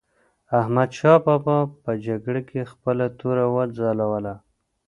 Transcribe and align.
احمدشاه 0.59 1.17
بابا 1.25 1.57
په 1.83 1.91
جګړه 2.05 2.41
کې 2.49 2.69
خپله 2.71 3.05
توره 3.19 3.45
وځلوله. 3.55 4.35